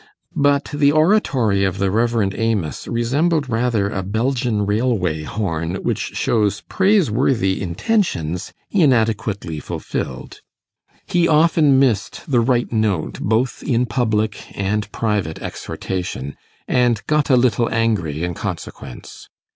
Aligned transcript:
But 0.35 0.63
the 0.73 0.91
oratory 0.91 1.63
of 1.63 1.77
the 1.77 1.91
Rev. 1.91 2.33
Amos 2.35 2.87
resembled 2.87 3.47
rather 3.51 3.87
a 3.91 4.01
Belgian 4.01 4.65
railway 4.65 5.21
horn, 5.21 5.75
which 5.83 6.13
shows 6.17 6.61
praiseworthy 6.61 7.61
intentions 7.61 8.51
inadequately 8.71 9.59
fulfilled. 9.59 10.41
He 11.05 11.27
often 11.27 11.77
missed 11.77 12.23
the 12.27 12.39
right 12.39 12.71
note 12.73 13.19
both 13.19 13.61
in 13.61 13.85
public 13.85 14.57
and 14.57 14.91
private 14.91 15.39
exhortation, 15.39 16.35
and 16.67 17.03
got 17.05 17.29
a 17.29 17.37
little 17.37 17.71
angry 17.71 18.23
in 18.23 18.33
consequence. 18.33 19.29